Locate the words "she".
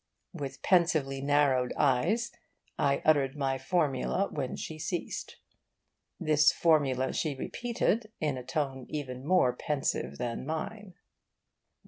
4.55-4.79, 7.13-7.35